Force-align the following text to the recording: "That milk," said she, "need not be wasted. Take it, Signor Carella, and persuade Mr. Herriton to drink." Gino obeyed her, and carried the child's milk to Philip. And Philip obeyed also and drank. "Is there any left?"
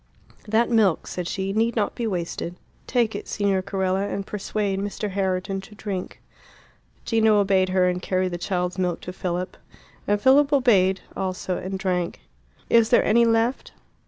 "That 0.47 0.71
milk," 0.71 1.05
said 1.05 1.27
she, 1.27 1.53
"need 1.53 1.75
not 1.75 1.93
be 1.93 2.07
wasted. 2.07 2.55
Take 2.87 3.13
it, 3.15 3.27
Signor 3.27 3.61
Carella, 3.61 4.07
and 4.07 4.25
persuade 4.25 4.79
Mr. 4.79 5.11
Herriton 5.11 5.61
to 5.61 5.75
drink." 5.75 6.19
Gino 7.05 7.37
obeyed 7.39 7.69
her, 7.69 7.87
and 7.87 8.01
carried 8.01 8.31
the 8.31 8.39
child's 8.39 8.79
milk 8.79 9.01
to 9.01 9.13
Philip. 9.13 9.55
And 10.07 10.19
Philip 10.19 10.51
obeyed 10.51 11.01
also 11.15 11.57
and 11.57 11.77
drank. 11.77 12.21
"Is 12.67 12.89
there 12.89 13.05
any 13.05 13.25
left?" 13.25 13.73